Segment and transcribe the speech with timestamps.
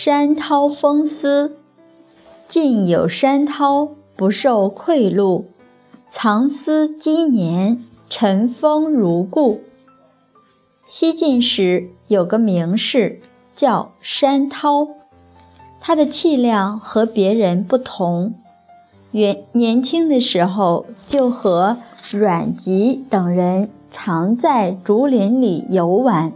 [0.00, 1.56] 山涛风思，
[2.46, 5.46] 晋有山涛，不受贿赂，
[6.06, 9.60] 藏私积年，尘封如故。
[10.86, 13.20] 西晋时有个名士
[13.56, 14.86] 叫山涛，
[15.80, 18.34] 他的气量和别人不同。
[19.10, 21.76] 原年轻的时候就和
[22.12, 26.32] 阮籍等人常在竹林里游玩，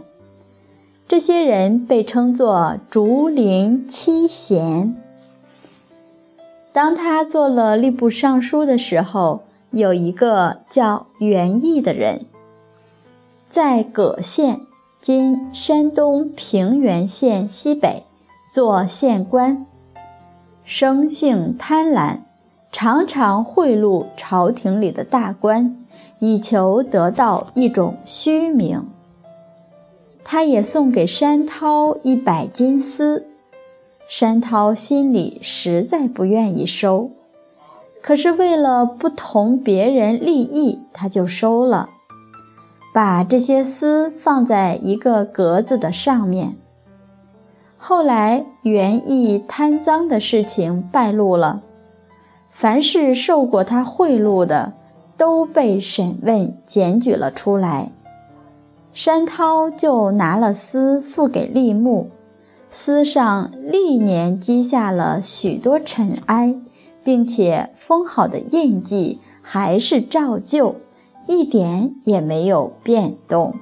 [1.07, 4.95] 这些人被称作竹林七贤。
[6.71, 12.25] 当他做了吏部尚书的时候，有一个叫袁毅的人。
[13.47, 14.61] 在葛县
[14.99, 18.03] （今山东平原县西北）
[18.51, 19.67] 做县官，
[20.63, 22.21] 生性贪婪，
[22.71, 25.77] 常常贿赂朝廷里的大官，
[26.17, 28.87] 以求得到一种虚名。
[30.33, 33.27] 他也送给山涛一百金丝，
[34.07, 37.11] 山涛心里实在不愿意收，
[38.01, 41.91] 可是为了不同别人利益，他就收了。
[42.91, 46.57] 把这些丝放在一个格子的上面。
[47.77, 51.61] 后来袁毅贪赃的事情败露了，
[52.49, 54.73] 凡是受过他贿赂的，
[55.15, 57.91] 都被审问检举了出来。
[58.93, 62.11] 山涛就拿了丝付给吏目，
[62.69, 66.55] 丝上历年积下了许多尘埃，
[67.03, 70.75] 并且封好的印记还是照旧。
[71.25, 73.55] 一点也没有变动。